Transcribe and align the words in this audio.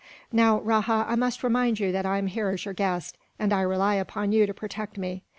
"Now, 0.31 0.59
Rajah, 0.61 1.05
I 1.07 1.15
must 1.15 1.43
remind 1.43 1.79
you 1.79 1.91
that 1.91 2.07
I 2.07 2.17
am 2.17 2.25
here 2.25 2.49
as 2.49 2.65
your 2.65 2.73
guest, 2.73 3.19
and 3.37 3.53
I 3.53 3.61
rely 3.61 3.93
upon 3.93 4.31
you 4.31 4.47
to 4.47 4.51
protect 4.55 4.97
me. 4.97 5.21